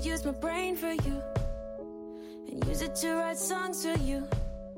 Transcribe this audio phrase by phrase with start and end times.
[0.00, 1.22] to use my brain for you
[2.48, 4.22] and use it to write songs for you.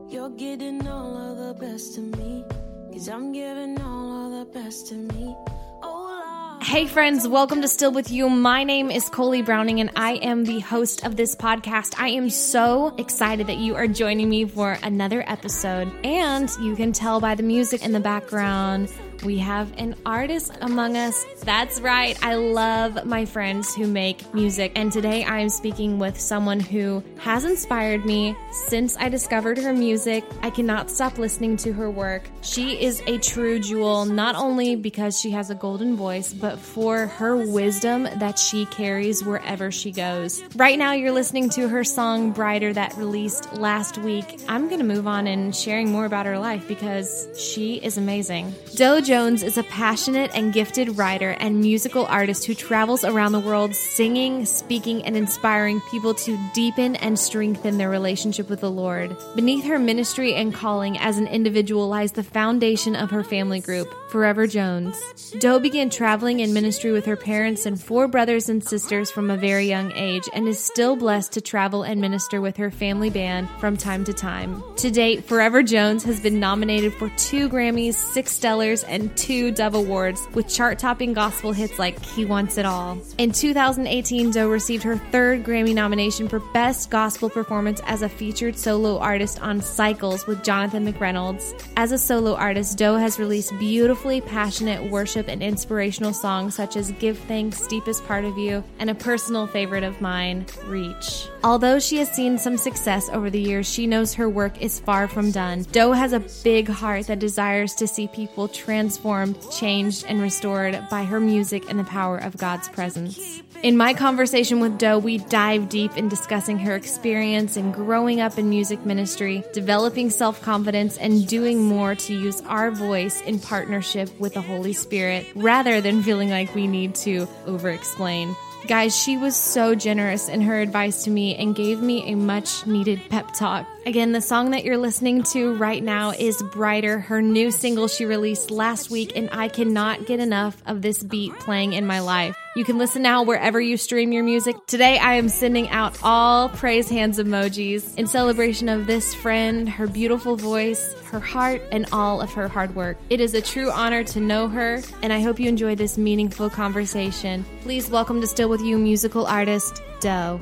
[0.09, 2.45] You're getting all of the best of me,
[2.93, 5.35] cause I'm giving all of the best of me.
[5.83, 6.59] Oh.
[6.63, 8.29] Hey, friends, welcome to Still With You.
[8.29, 11.95] My name is Coley Browning, and I am the host of this podcast.
[11.99, 15.91] I am so excited that you are joining me for another episode.
[16.05, 18.89] And you can tell by the music in the background,
[19.23, 21.25] we have an artist among us.
[21.43, 22.19] That's right.
[22.25, 24.73] I love my friends who make music.
[24.77, 28.37] And today I am speaking with someone who has inspired me
[28.69, 30.25] since I discovered her music.
[30.43, 32.29] I cannot stop listening to her work.
[32.43, 37.07] She is a true jewel, not only because she has a golden voice, but for
[37.07, 40.43] her wisdom that she carries wherever she goes.
[40.57, 44.41] Right now, you're listening to her song Brighter that released last week.
[44.49, 48.55] I'm going to move on and sharing more about her life because she is amazing.
[48.75, 53.41] Doe Jones is a passionate and gifted writer and musical artist who travels around the
[53.41, 59.17] world singing, speaking, and inspiring people to deepen and strengthen their relationship with the Lord.
[59.35, 63.89] Beneath her ministry and calling as an individual lies the foundation of her family group,
[64.09, 64.97] Forever Jones.
[65.39, 69.37] Doe began traveling in ministry with her parents and four brothers and sisters from a
[69.37, 73.49] very young age and is still blessed to travel and minister with her family band
[73.61, 74.63] from time to time.
[74.77, 79.75] To date, Forever Jones has been nominated for two Grammys, six Stellars, and two Dove
[79.75, 82.99] Awards with chart topping gospel hits like He Wants It All.
[83.19, 88.57] In 2018, Doe received her third Grammy nomination for Best Gospel Performance as a featured
[88.57, 91.53] solo artist on Cycles with Jonathan McReynolds.
[91.77, 93.53] As a solo artist, Doe has released
[93.99, 98.89] beautifully passionate worship and inspirational songs such as Give Thanks, Deepest Part of You, and
[98.91, 101.27] a personal favorite of mine, Reach.
[101.45, 105.07] Although she has seen some success over the years, she knows her work is far
[105.07, 105.63] from done.
[105.71, 111.05] Doe has a big heart that desires to see people transformed, changed, and restored by
[111.05, 113.43] her music and the power of God's presence.
[113.63, 118.39] In my conversation with Doe, we dive deep in discussing her experience in growing up
[118.39, 124.11] in music ministry, developing self confidence, and doing more to use our voice in partnership
[124.19, 128.35] with the Holy Spirit rather than feeling like we need to over explain.
[128.69, 132.67] Guys, she was so generous in her advice to me and gave me a much
[132.67, 133.67] needed pep talk.
[133.89, 138.05] Again, the song that you're listening to right now is Brighter, her new single she
[138.05, 142.37] released last week, and I cannot get enough of this beat playing in my life.
[142.55, 144.57] You can listen now wherever you stream your music.
[144.67, 149.87] Today, I am sending out all praise hands emojis in celebration of this friend, her
[149.87, 152.99] beautiful voice, her heart, and all of her hard work.
[153.09, 156.51] It is a true honor to know her, and I hope you enjoy this meaningful
[156.51, 157.43] conversation.
[157.63, 160.39] Please welcome to Still With You musical artist, Doe.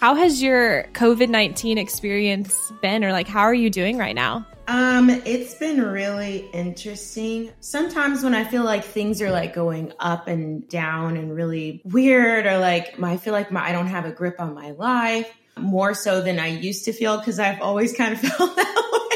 [0.00, 4.46] How has your COVID 19 experience been, or like, how are you doing right now?
[4.66, 7.52] Um, it's been really interesting.
[7.60, 12.46] Sometimes when I feel like things are like going up and down and really weird,
[12.46, 15.30] or like my, I feel like my, I don't have a grip on my life
[15.58, 18.96] more so than I used to feel because I've always kind of felt that way.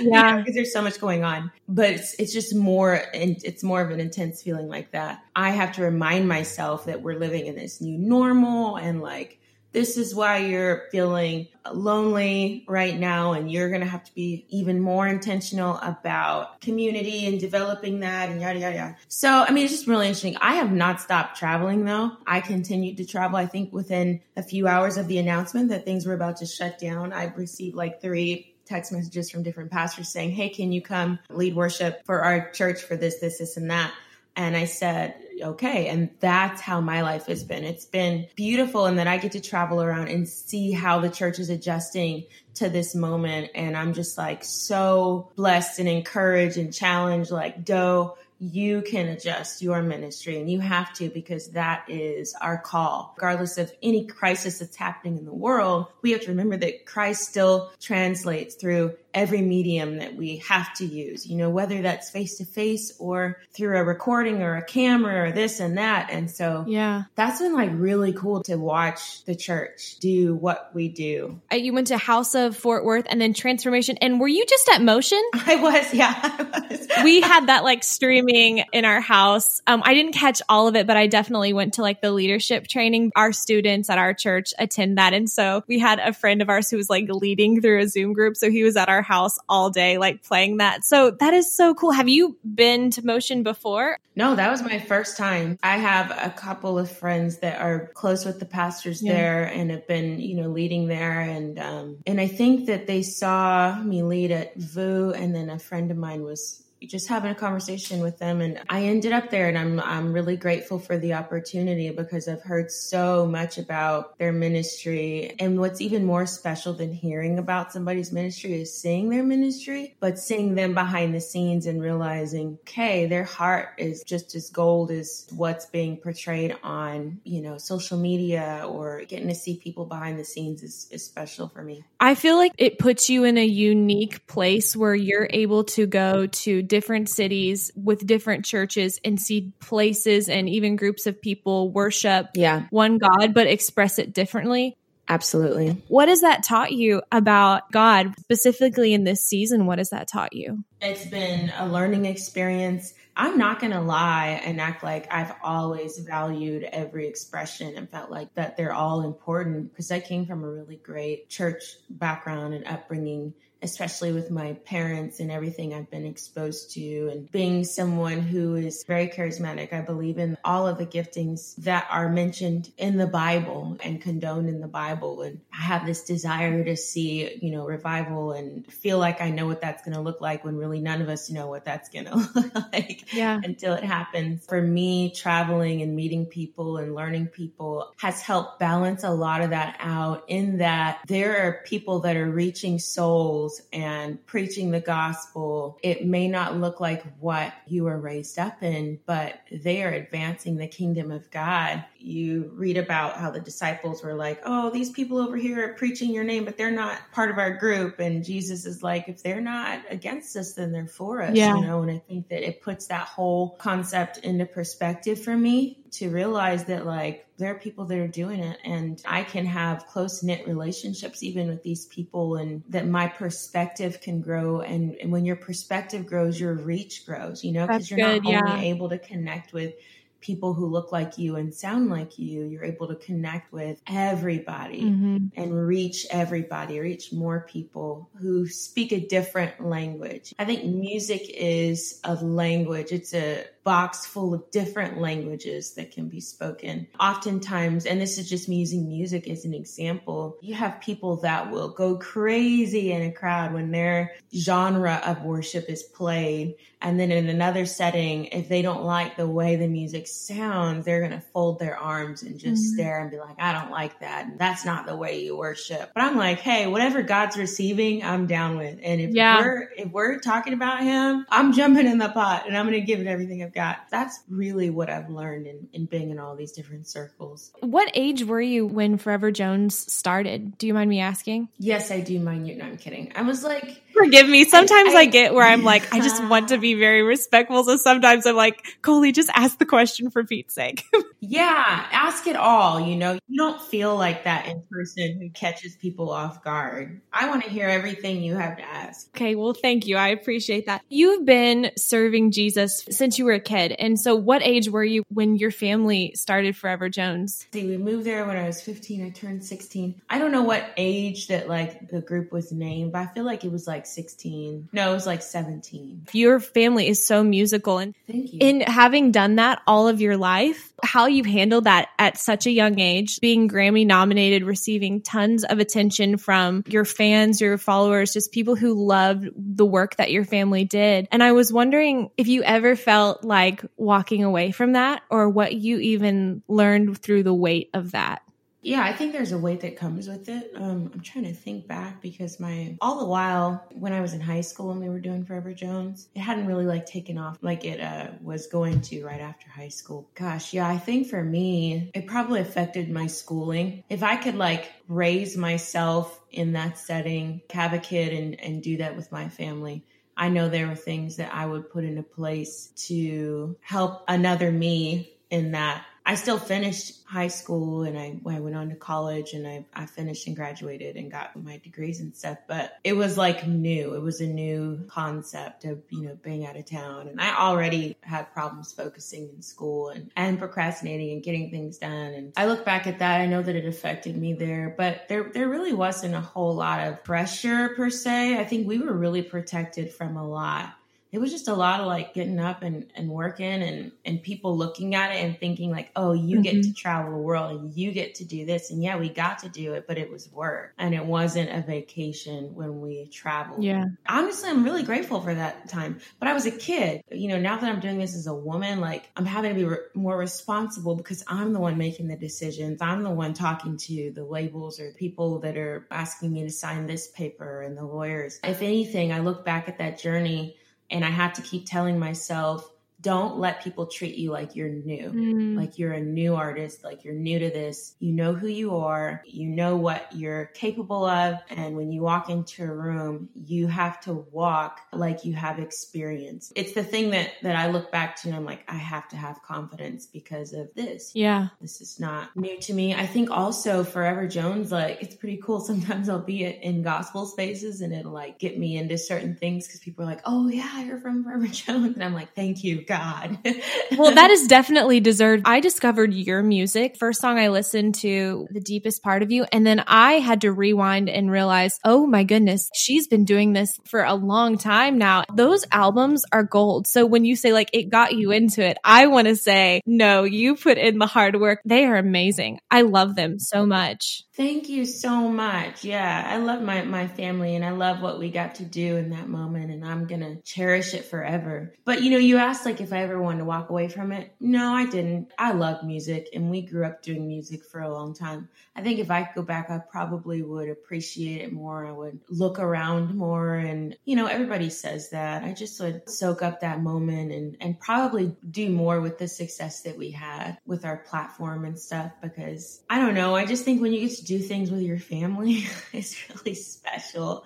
[0.00, 0.36] Yeah.
[0.36, 1.50] because there's so much going on.
[1.66, 5.24] But it's it's just more and it's more of an intense feeling like that.
[5.34, 9.37] I have to remind myself that we're living in this new normal and like
[9.72, 14.46] this is why you're feeling lonely right now and you're going to have to be
[14.48, 18.96] even more intentional about community and developing that and yada yada yada.
[19.08, 20.36] So, I mean, it's just really interesting.
[20.40, 22.12] I have not stopped traveling though.
[22.26, 23.36] I continued to travel.
[23.36, 26.78] I think within a few hours of the announcement that things were about to shut
[26.78, 31.18] down, I've received like three text messages from different pastors saying, Hey, can you come
[31.30, 33.92] lead worship for our church for this, this, this, and that?
[34.36, 35.88] And I said, okay.
[35.88, 37.64] And that's how my life has been.
[37.64, 38.86] It's been beautiful.
[38.86, 42.68] And that I get to travel around and see how the church is adjusting to
[42.68, 43.50] this moment.
[43.54, 49.62] And I'm just like so blessed and encouraged and challenged, like, Doe, you can adjust
[49.62, 53.14] your ministry and you have to because that is our call.
[53.16, 57.22] Regardless of any crisis that's happening in the world, we have to remember that Christ
[57.28, 62.36] still translates through every medium that we have to use, you know, whether that's face
[62.38, 66.10] to face or through a recording or a camera or this and that.
[66.10, 67.04] And so Yeah.
[67.14, 71.40] that's been like really cool to watch the church do what we do.
[71.52, 73.96] Uh, You went to House of Fort Worth and then Transformation.
[74.02, 75.22] And were you just at Motion?
[75.34, 76.88] I was, yeah, I was.
[77.02, 79.62] We had that like streaming in our house.
[79.66, 82.66] Um, I didn't catch all of it, but I definitely went to like the leadership
[82.68, 83.10] training.
[83.16, 85.12] Our students at our church attend that.
[85.14, 88.12] And so we had a friend of ours who was like leading through a Zoom
[88.12, 88.36] group.
[88.36, 90.84] So he was at our house all day, like playing that.
[90.84, 91.92] So that is so cool.
[91.92, 93.98] Have you been to Motion before?
[94.16, 95.58] No, that was my first time.
[95.62, 99.12] I have a couple of friends that are close with the pastors yeah.
[99.12, 101.20] there and have been, you know, leading there.
[101.20, 105.58] And, um, and I think that they saw me lead at VOUS and then a
[105.58, 109.48] friend of mine was just having a conversation with them and I ended up there
[109.48, 114.32] and I'm I'm really grateful for the opportunity because I've heard so much about their
[114.32, 119.96] ministry and what's even more special than hearing about somebody's ministry is seeing their ministry
[120.00, 124.90] but seeing them behind the scenes and realizing okay their heart is just as gold
[124.90, 130.18] as what's being portrayed on you know social media or getting to see people behind
[130.18, 131.84] the scenes is, is special for me.
[132.00, 136.26] I feel like it puts you in a unique place where you're able to go
[136.26, 142.30] to different cities with different churches and see places and even groups of people worship
[142.34, 142.66] yeah.
[142.70, 144.76] one God, but express it differently.
[145.08, 145.82] Absolutely.
[145.88, 149.64] What has that taught you about God, specifically in this season?
[149.64, 150.64] What has that taught you?
[150.82, 152.92] It's been a learning experience.
[153.16, 158.10] I'm not going to lie and act like I've always valued every expression and felt
[158.10, 162.66] like that they're all important because I came from a really great church background and
[162.66, 163.32] upbringing
[163.62, 168.84] especially with my parents and everything I've been exposed to, and being someone who is
[168.84, 169.72] very charismatic.
[169.72, 174.48] I believe in all of the giftings that are mentioned in the Bible and condoned
[174.48, 175.22] in the Bible.
[175.22, 179.46] And I have this desire to see, you know, revival and feel like I know
[179.46, 182.04] what that's going to look like when really none of us know what that's going
[182.06, 183.40] to look like yeah.
[183.42, 184.44] until it happens.
[184.46, 189.50] For me, traveling and meeting people and learning people has helped balance a lot of
[189.50, 195.78] that out in that there are people that are reaching souls and preaching the gospel,
[195.82, 200.56] it may not look like what you were raised up in, but they are advancing
[200.56, 201.84] the kingdom of God.
[202.08, 206.12] You read about how the disciples were like, oh, these people over here are preaching
[206.12, 207.98] your name, but they're not part of our group.
[207.98, 211.54] And Jesus is like, if they're not against us, then they're for us, yeah.
[211.54, 211.82] you know?
[211.82, 216.64] And I think that it puts that whole concept into perspective for me to realize
[216.64, 220.46] that like there are people that are doing it and I can have close knit
[220.46, 225.36] relationships even with these people and that my perspective can grow and, and when your
[225.36, 228.40] perspective grows your reach grows you know because you're good, not yeah.
[228.46, 229.74] only able to connect with
[230.20, 234.82] people who look like you and sound like you, you're able to connect with everybody
[234.82, 235.26] mm-hmm.
[235.36, 240.34] and reach everybody, reach more people who speak a different language.
[240.38, 242.90] I think music is a language.
[242.90, 246.86] It's a box full of different languages that can be spoken.
[246.98, 251.50] Oftentimes, and this is just me using music as an example, you have people that
[251.50, 256.54] will go crazy in a crowd when their genre of worship is played.
[256.80, 261.00] And then in another setting, if they don't like the way the music sounds, they're
[261.00, 262.74] going to fold their arms and just mm-hmm.
[262.74, 264.38] stare and be like, I don't like that.
[264.38, 265.90] That's not the way you worship.
[265.92, 268.78] But I'm like, hey, whatever God's receiving, I'm down with.
[268.80, 269.40] And if yeah.
[269.40, 272.86] we're, if we're talking about him, I'm jumping in the pot and I'm going to
[272.86, 273.57] give it everything I've got.
[273.90, 277.52] That's really what I've learned in, in being in all these different circles.
[277.60, 280.58] What age were you when Forever Jones started?
[280.58, 281.48] Do you mind me asking?
[281.58, 282.56] Yes, I do mind you.
[282.56, 283.12] No, I'm kidding.
[283.14, 284.44] I was like, forgive me.
[284.44, 287.64] Sometimes I, I, I, get where I'm like, I just want to be very respectful.
[287.64, 290.84] So sometimes I'm like, Coley, just ask the question for Pete's sake.
[291.20, 292.80] yeah, ask it all.
[292.80, 297.00] You know, you don't feel like that in person who catches people off guard.
[297.12, 299.08] I want to hear everything you have to ask.
[299.16, 299.96] Okay, well, thank you.
[299.96, 300.82] I appreciate that.
[300.88, 303.72] You've been serving Jesus since you were a kid.
[303.78, 307.46] And so, what age were you when your family started Forever Jones?
[307.52, 309.04] See, we moved there when I was 15.
[309.04, 310.02] I turned 16.
[310.10, 313.44] I don't know what age that like the group was named, but I feel like
[313.44, 314.68] it was like 16.
[314.72, 316.06] No, it was like 17.
[316.12, 317.78] Your family is so musical.
[317.78, 318.38] And Thank you.
[318.40, 322.50] in having done that all of your life, how you've handled that at such a
[322.50, 328.32] young age, being Grammy nominated, receiving tons of attention from your fans, your followers, just
[328.32, 331.08] people who loved the work that your family did.
[331.10, 335.54] And I was wondering if you ever felt like walking away from that or what
[335.54, 338.22] you even learned through the weight of that.
[338.60, 340.50] Yeah, I think there's a weight that comes with it.
[340.56, 344.20] Um, I'm trying to think back because my all the while when I was in
[344.20, 347.64] high school and we were doing Forever Jones, it hadn't really like taken off like
[347.64, 350.10] it uh, was going to right after high school.
[350.14, 353.84] Gosh, yeah, I think for me it probably affected my schooling.
[353.88, 358.78] If I could like raise myself in that setting, have a kid and and do
[358.78, 359.84] that with my family.
[360.18, 365.12] I know there were things that I would put into place to help another me
[365.30, 369.46] in that I still finished high school and I, I went on to college and
[369.46, 372.38] I, I finished and graduated and got my degrees and stuff.
[372.48, 373.94] But it was like new.
[373.94, 377.08] It was a new concept of, you know, being out of town.
[377.08, 382.14] And I already had problems focusing in school and, and procrastinating and getting things done.
[382.14, 383.20] And I look back at that.
[383.20, 386.88] I know that it affected me there, but there, there really wasn't a whole lot
[386.88, 388.38] of pressure per se.
[388.38, 390.77] I think we were really protected from a lot
[391.10, 394.56] it was just a lot of like getting up and, and working and, and people
[394.56, 396.42] looking at it and thinking like, oh, you mm-hmm.
[396.42, 398.70] get to travel the world and you get to do this.
[398.70, 401.62] And yeah, we got to do it, but it was work and it wasn't a
[401.62, 403.64] vacation when we traveled.
[403.64, 403.84] Yeah.
[404.06, 407.58] Honestly, I'm really grateful for that time, but I was a kid, you know, now
[407.58, 410.94] that I'm doing this as a woman, like I'm having to be re- more responsible
[410.94, 412.82] because I'm the one making the decisions.
[412.82, 416.86] I'm the one talking to the labels or people that are asking me to sign
[416.86, 418.38] this paper and the lawyers.
[418.44, 420.56] If anything, I look back at that journey
[420.90, 425.10] and I have to keep telling myself, don't let people treat you like you're new,
[425.10, 425.56] mm.
[425.56, 427.94] like you're a new artist, like you're new to this.
[428.00, 431.38] You know who you are, you know what you're capable of.
[431.48, 436.52] And when you walk into a room, you have to walk like you have experience.
[436.56, 439.16] It's the thing that, that I look back to and I'm like, I have to
[439.16, 441.12] have confidence because of this.
[441.14, 441.48] Yeah.
[441.60, 442.94] This is not new to me.
[442.94, 445.60] I think also Forever Jones, like, it's pretty cool.
[445.68, 449.80] Sometimes I'll be in gospel spaces and it'll like get me into certain things because
[449.80, 451.94] people are like, oh, yeah, you're from Forever Jones.
[451.94, 453.38] And I'm like, thank you God.
[453.96, 455.42] well, that is definitely deserved.
[455.46, 456.96] I discovered your music.
[456.98, 459.44] First song I listened to, The Deepest Part of You.
[459.52, 463.78] And then I had to rewind and realize, oh my goodness, she's been doing this
[463.84, 465.24] for a long time now.
[465.32, 466.86] Those albums are gold.
[466.86, 470.24] So when you say like it got you into it, I want to say, no,
[470.24, 471.60] you put in the hard work.
[471.66, 472.58] They are amazing.
[472.70, 474.22] I love them so much.
[474.34, 475.84] Thank you so much.
[475.84, 479.10] Yeah, I love my, my family and I love what we got to do in
[479.10, 481.74] that moment and I'm going to cherish it forever.
[481.84, 484.34] But you know, you asked like if I ever wanted to walk away from it.
[484.40, 485.32] No, I didn't.
[485.38, 488.48] I love music and we grew up doing music for a long time.
[488.74, 491.86] I think if I could go back, I probably would appreciate it more.
[491.86, 495.44] I would look around more and, you know, everybody says that.
[495.44, 499.82] I just would soak up that moment and, and probably do more with the success
[499.82, 503.34] that we had with our platform and stuff because I don't know.
[503.34, 507.44] I just think when you get to do things with your family it's really special.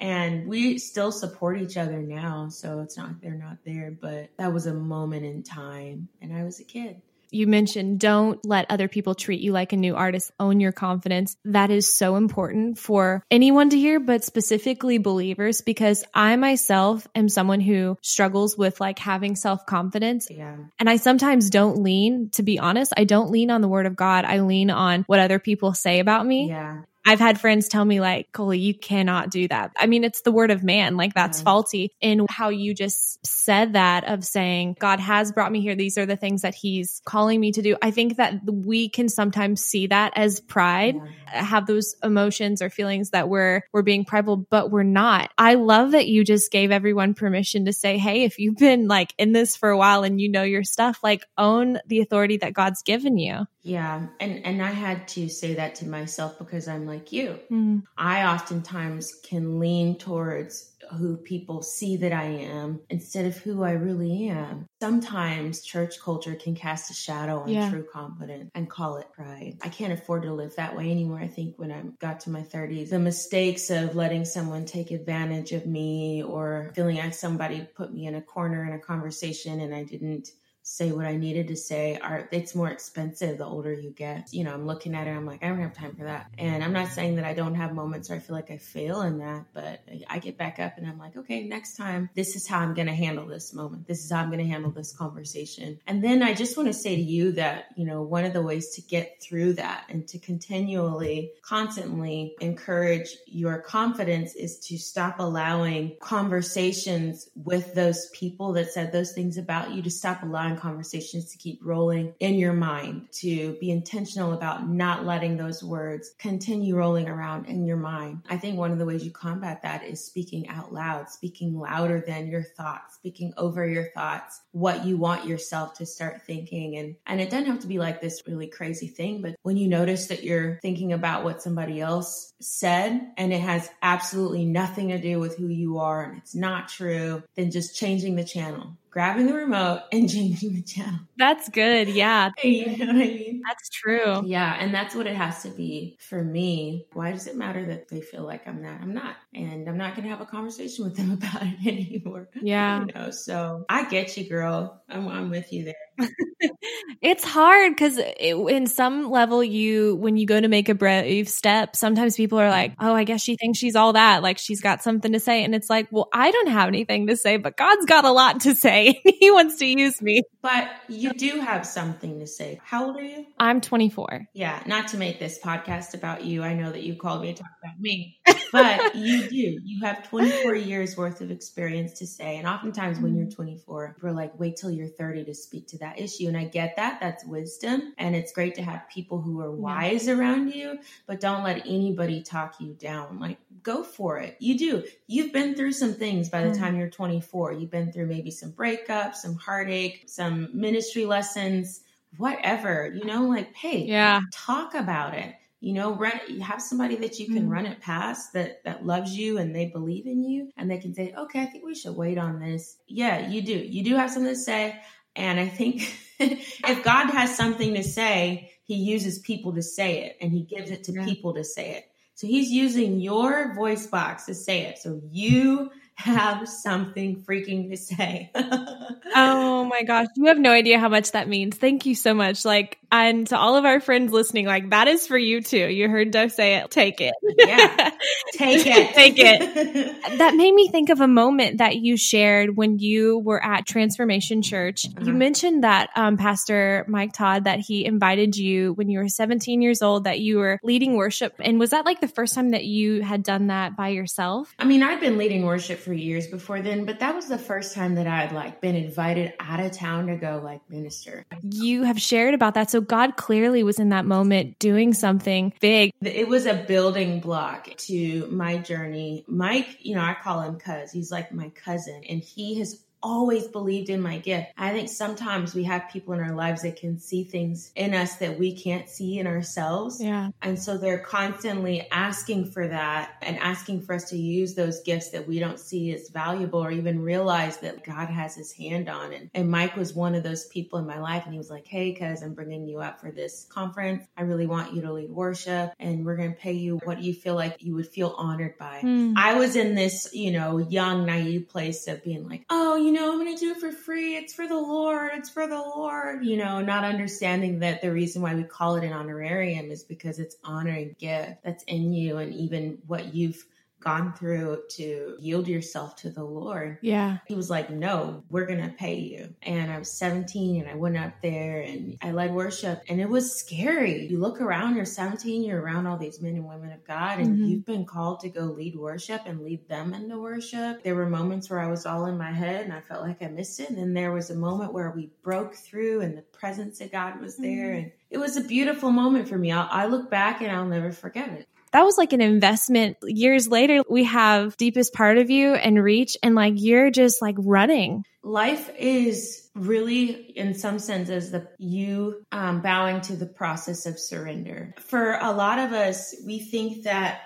[0.00, 2.48] And we still support each other now.
[2.48, 6.08] So it's not, they're not there, but that was a moment in time.
[6.22, 7.02] And I was a kid
[7.32, 10.32] you mentioned don't let other people treat you like a new artist.
[10.38, 11.36] Own your confidence.
[11.44, 17.28] That is so important for anyone to hear, but specifically believers, because I myself am
[17.28, 20.28] someone who struggles with like having self confidence.
[20.30, 20.56] Yeah.
[20.78, 23.96] And I sometimes don't lean, to be honest, I don't lean on the word of
[23.96, 24.24] God.
[24.24, 26.48] I lean on what other people say about me.
[26.48, 26.82] Yeah.
[27.04, 29.72] I've had friends tell me like, Coley, you cannot do that.
[29.76, 30.96] I mean, it's the word of man.
[30.96, 31.44] Like that's right.
[31.44, 31.92] faulty.
[32.02, 35.74] And how you just said that of saying, God has brought me here.
[35.74, 37.76] These are the things that he's calling me to do.
[37.80, 41.44] I think that we can sometimes see that as pride, yeah.
[41.44, 45.30] have those emotions or feelings that we're, we're being prideful, but we're not.
[45.38, 49.14] I love that you just gave everyone permission to say, Hey, if you've been like
[49.16, 52.52] in this for a while and you know your stuff, like own the authority that
[52.52, 53.46] God's given you.
[53.62, 54.06] Yeah.
[54.18, 57.38] And, and I had to say that to myself because I'm like you.
[57.50, 57.82] Mm.
[57.96, 63.72] I oftentimes can lean towards who people see that I am instead of who I
[63.72, 64.66] really am.
[64.80, 67.70] Sometimes church culture can cast a shadow on yeah.
[67.70, 69.58] true confidence and call it pride.
[69.62, 71.20] I can't afford to live that way anymore.
[71.20, 75.52] I think when I got to my 30s, the mistakes of letting someone take advantage
[75.52, 79.74] of me or feeling like somebody put me in a corner in a conversation and
[79.74, 80.30] I didn't
[80.62, 84.32] say what I needed to say are it's more expensive the older you get.
[84.32, 86.30] You know, I'm looking at it, I'm like, I don't have time for that.
[86.38, 89.02] And I'm not saying that I don't have moments where I feel like I fail
[89.02, 92.46] in that, but I get back up and I'm like, okay, next time, this is
[92.46, 93.86] how I'm going to handle this moment.
[93.86, 95.78] This is how I'm going to handle this conversation.
[95.86, 98.42] And then I just want to say to you that, you know, one of the
[98.42, 105.18] ways to get through that and to continually, constantly encourage your confidence is to stop
[105.18, 111.32] allowing conversations with those people that said those things about you to stop allowing conversations
[111.32, 116.76] to keep rolling in your mind, to be intentional about not letting those words continue
[116.76, 118.22] rolling around in your mind.
[118.28, 122.02] I think one of the ways you combat that is speaking out loud, speaking louder
[122.06, 126.76] than your thoughts, speaking over your thoughts, what you want yourself to start thinking.
[126.76, 129.68] And, and it doesn't have to be like this really crazy thing, but when you
[129.68, 134.98] notice that you're thinking about what somebody else said and it has absolutely nothing to
[134.98, 139.26] do with who you are and it's not true, then just changing the channel grabbing
[139.26, 141.00] the remote and changing the channel.
[141.16, 141.88] That's good.
[141.88, 142.30] Yeah.
[142.42, 143.42] You know what I mean?
[143.46, 144.22] That's true.
[144.26, 144.56] Yeah.
[144.58, 146.86] And that's what it has to be for me.
[146.92, 148.80] Why does it matter that they feel like I'm not?
[148.80, 149.16] I'm not.
[149.34, 152.28] And I'm not going to have a conversation with them about it anymore.
[152.42, 152.80] Yeah.
[152.80, 154.82] You know, so I get you, girl.
[154.88, 155.74] I'm, I'm with you there.
[157.00, 161.76] it's hard because in some level, you, when you go to make a brave step,
[161.76, 164.22] sometimes people are like, oh, I guess she thinks she's all that.
[164.22, 165.44] Like she's got something to say.
[165.44, 168.40] And it's like, well, I don't have anything to say, but God's got a lot
[168.42, 169.00] to say.
[169.20, 170.22] he wants to use me.
[170.42, 172.60] But you do have something to say.
[172.64, 173.26] How old are you?
[173.38, 174.28] I'm 24.
[174.32, 174.62] Yeah.
[174.66, 176.42] Not to make this podcast about you.
[176.42, 178.18] I know that you called me to talk about me,
[178.52, 179.60] but you do.
[179.64, 182.36] You have 24 years worth of experience to say.
[182.36, 185.89] And oftentimes when you're 24, we're like, wait till you're 30 to speak to that
[185.98, 186.28] issue.
[186.28, 187.00] And I get that.
[187.00, 187.94] That's wisdom.
[187.98, 190.14] And it's great to have people who are wise yeah.
[190.14, 193.18] around you, but don't let anybody talk you down.
[193.18, 194.36] Like, go for it.
[194.38, 194.84] You do.
[195.06, 196.58] You've been through some things by the mm.
[196.58, 197.54] time you're 24.
[197.54, 201.80] You've been through maybe some breakups, some heartache, some ministry lessons,
[202.16, 207.18] whatever, you know, like, hey, yeah, talk about it you know run have somebody that
[207.18, 210.52] you can mm run it past that that loves you and they believe in you
[210.56, 213.52] and they can say okay i think we should wait on this yeah you do
[213.52, 214.80] you do have something to say
[215.16, 220.16] and i think if god has something to say he uses people to say it
[220.20, 221.04] and he gives it to yeah.
[221.04, 225.70] people to say it so he's using your voice box to say it so you
[225.94, 228.30] have something freaking to say.
[228.34, 230.06] oh my gosh.
[230.16, 231.56] You have no idea how much that means.
[231.56, 232.44] Thank you so much.
[232.44, 235.68] Like, and to all of our friends listening, like, that is for you too.
[235.68, 236.70] You heard Doe say it.
[236.70, 237.14] Take it.
[237.36, 237.90] yeah.
[238.32, 238.94] Take it.
[238.94, 240.02] Take it.
[240.18, 244.42] that made me think of a moment that you shared when you were at Transformation
[244.42, 244.86] Church.
[244.86, 245.06] Uh-huh.
[245.06, 249.62] You mentioned that um, Pastor Mike Todd, that he invited you when you were 17
[249.62, 251.34] years old, that you were leading worship.
[251.40, 254.52] And was that like the first time that you had done that by yourself?
[254.58, 257.36] I mean, I'd been leading worship for for years before then, but that was the
[257.36, 261.26] first time that I had like been invited out of town to go like minister.
[261.42, 262.70] You have shared about that.
[262.70, 265.90] So God clearly was in that moment doing something big.
[266.00, 269.24] It was a building block to my journey.
[269.26, 270.92] Mike, you know, I call him cuz.
[270.92, 274.48] He's like my cousin and he has always believed in my gift.
[274.56, 278.16] I think sometimes we have people in our lives that can see things in us
[278.16, 280.02] that we can't see in ourselves.
[280.02, 280.30] Yeah.
[280.42, 285.10] And so they're constantly asking for that and asking for us to use those gifts
[285.10, 289.12] that we don't see as valuable or even realize that God has his hand on.
[289.12, 291.24] And, and Mike was one of those people in my life.
[291.24, 294.06] And he was like, Hey, cuz I'm bringing you up for this conference.
[294.16, 297.14] I really want you to lead worship and we're going to pay you what you
[297.14, 298.80] feel like you would feel honored by.
[298.82, 299.14] Mm.
[299.16, 302.96] I was in this, you know, young, naive place of being like, Oh, you you
[302.96, 304.16] know, I'm going to do it for free.
[304.16, 305.12] It's for the Lord.
[305.14, 306.24] It's for the Lord.
[306.24, 310.18] You know, not understanding that the reason why we call it an honorarium is because
[310.18, 313.46] it's honoring gift that's in you and even what you've
[313.80, 316.78] gone through to yield yourself to the Lord.
[316.82, 317.18] Yeah.
[317.26, 319.34] He was like, No, we're going to pay you.
[319.42, 323.08] And I was 17 and I went up there and I led worship and it
[323.08, 324.06] was scary.
[324.06, 327.36] You look around, you're 17, you're around all these men and women of God and
[327.36, 327.44] mm-hmm.
[327.46, 330.82] you've been called to go lead worship and lead them into worship.
[330.82, 333.28] There were moments where I was all in my head and I felt like I
[333.28, 333.70] missed it.
[333.70, 337.20] And then there was a moment where we broke through and the presence of God
[337.20, 337.70] was there.
[337.70, 337.82] Mm-hmm.
[337.84, 339.52] And it was a beautiful moment for me.
[339.52, 342.96] I'll, I look back and I'll never forget it that was like an investment.
[343.02, 347.36] Years later, we have deepest part of you and reach, and like you're just like
[347.38, 348.04] running.
[348.22, 354.74] Life is really, in some senses, the you um, bowing to the process of surrender.
[354.78, 357.22] For a lot of us, we think that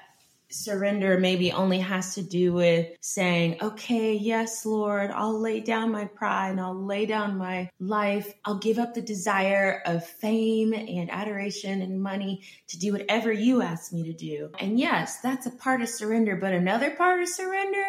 [0.54, 6.06] surrender maybe only has to do with saying, okay, yes, Lord, I'll lay down my
[6.06, 8.32] pride and I'll lay down my life.
[8.44, 13.62] I'll give up the desire of fame and adoration and money to do whatever you
[13.62, 14.50] ask me to do.
[14.58, 16.36] And yes, that's a part of surrender.
[16.36, 17.84] But another part of surrender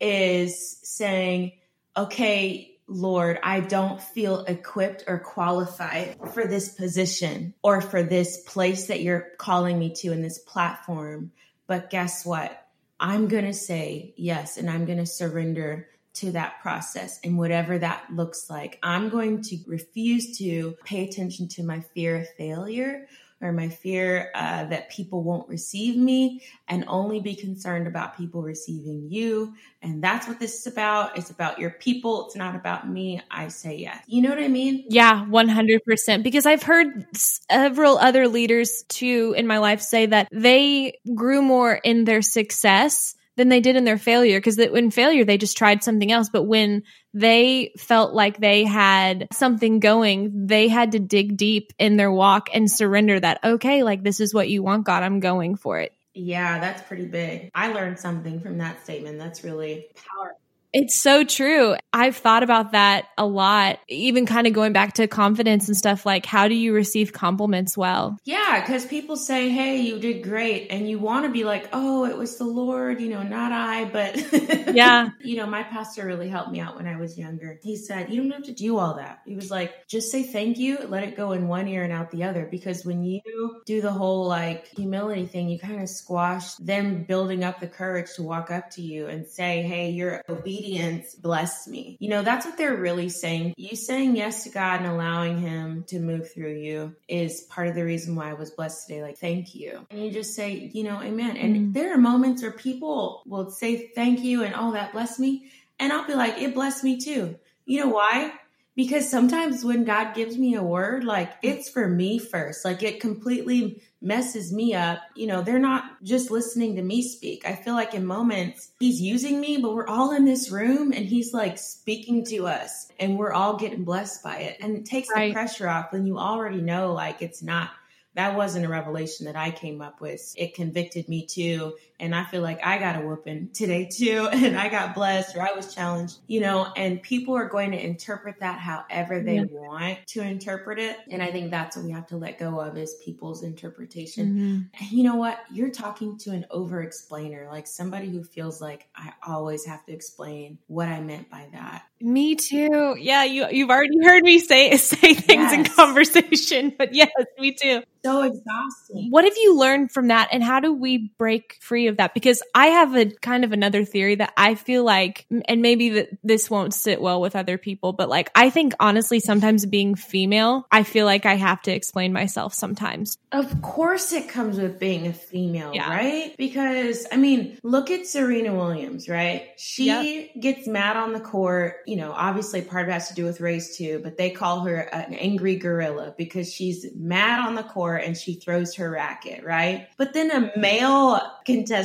[0.00, 1.52] is saying,
[1.96, 8.86] okay, Lord, I don't feel equipped or qualified for this position or for this place
[8.86, 11.32] that you're calling me to in this platform.
[11.68, 12.66] But guess what?
[12.98, 17.78] I'm going to say yes and I'm going to surrender to that process and whatever
[17.78, 18.80] that looks like.
[18.82, 23.06] I'm going to refuse to pay attention to my fear of failure
[23.40, 28.42] or my fear uh, that people won't receive me and only be concerned about people
[28.42, 29.54] receiving you.
[29.80, 31.16] And that's what this is about.
[31.16, 32.26] It's about your people.
[32.26, 33.22] It's not about me.
[33.30, 34.02] I say yes.
[34.06, 34.86] You know what I mean?
[34.88, 36.22] Yeah, 100%.
[36.22, 41.74] Because I've heard several other leaders too in my life say that they grew more
[41.74, 45.84] in their success than they did in their failure because in failure they just tried
[45.84, 46.82] something else but when
[47.14, 52.50] they felt like they had something going they had to dig deep in their walk
[52.52, 55.92] and surrender that okay like this is what you want god i'm going for it.
[56.14, 57.50] Yeah that's pretty big.
[57.54, 59.18] I learned something from that statement.
[59.18, 60.38] That's really powerful
[60.78, 61.74] It's so true.
[61.92, 66.06] I've thought about that a lot, even kind of going back to confidence and stuff
[66.06, 68.16] like how do you receive compliments well?
[68.24, 70.68] Yeah, because people say, hey, you did great.
[70.70, 73.86] And you want to be like, oh, it was the Lord, you know, not I.
[73.86, 74.24] But
[74.72, 77.58] yeah, you know, my pastor really helped me out when I was younger.
[77.60, 79.22] He said, you don't have to do all that.
[79.26, 82.12] He was like, just say thank you, let it go in one ear and out
[82.12, 82.46] the other.
[82.48, 83.20] Because when you
[83.66, 88.14] do the whole like humility thing, you kind of squash them building up the courage
[88.14, 90.22] to walk up to you and say, hey, your
[90.68, 91.96] obedience blessed me.
[92.00, 93.54] You know, that's what they're really saying.
[93.56, 97.74] You saying yes to God and allowing Him to move through you is part of
[97.74, 99.02] the reason why I was blessed today.
[99.02, 99.86] Like, thank you.
[99.90, 101.36] And you just say, you know, amen.
[101.36, 105.20] And mm there are moments where people will say thank you and, oh, that blessed
[105.20, 105.50] me.
[105.78, 107.36] And I'll be like, it blessed me too.
[107.66, 108.32] You know why?
[108.78, 113.00] because sometimes when God gives me a word, like it's for me first, like it
[113.00, 115.00] completely messes me up.
[115.14, 117.46] You know, they're not just listening to me speak.
[117.46, 121.04] I feel like in moments he's using me, but we're all in this room and
[121.06, 124.58] he's like speaking to us and we're all getting blessed by it.
[124.60, 125.28] And it takes right.
[125.28, 127.70] the pressure off when you already know like it's not
[128.18, 130.34] that wasn't a revelation that I came up with.
[130.36, 131.74] It convicted me too.
[132.00, 134.28] And I feel like I got a whooping today too.
[134.48, 137.84] And I got blessed or I was challenged, you know, and people are going to
[137.84, 140.96] interpret that however they want to interpret it.
[141.10, 144.70] And I think that's what we have to let go of is people's interpretation.
[144.78, 144.96] Mm-hmm.
[144.96, 145.40] You know what?
[145.52, 149.92] You're talking to an over explainer, like somebody who feels like I always have to
[149.92, 151.82] explain what I meant by that.
[152.00, 152.96] Me too.
[152.98, 155.54] Yeah, you you've already heard me say say things yes.
[155.54, 157.82] in conversation, but yes, me too.
[158.04, 159.10] So exhausting.
[159.10, 162.14] What have you learned from that and how do we break free of that?
[162.14, 166.10] Because I have a kind of another theory that I feel like and maybe that
[166.22, 170.66] this won't sit well with other people, but like I think honestly sometimes being female,
[170.70, 173.18] I feel like I have to explain myself sometimes.
[173.32, 175.90] Of course it comes with being a female, yeah.
[175.90, 176.34] right?
[176.36, 179.48] Because I mean, look at Serena Williams, right?
[179.56, 180.30] She yep.
[180.40, 183.40] gets mad on the court you know, obviously part of it has to do with
[183.40, 188.02] race too, but they call her an angry gorilla because she's mad on the court
[188.04, 189.88] and she throws her racket, right?
[189.96, 191.77] But then a male contestant